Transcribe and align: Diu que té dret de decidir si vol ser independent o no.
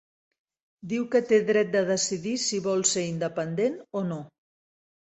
Diu 0.93 1.05
que 1.15 1.21
té 1.33 1.39
dret 1.51 1.69
de 1.77 1.85
decidir 1.91 2.35
si 2.47 2.63
vol 2.71 2.85
ser 2.95 3.07
independent 3.15 3.81
o 4.03 4.07
no. 4.13 4.21